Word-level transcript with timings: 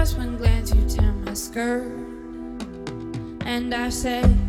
just 0.00 0.16
one 0.16 0.38
glance, 0.38 0.72
you 0.74 0.80
tear 0.88 1.12
my 1.12 1.34
skirt. 1.34 1.84
And 3.44 3.74
I 3.74 3.90
say. 3.90 4.39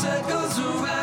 circles 0.00 0.58
around. 0.58 0.99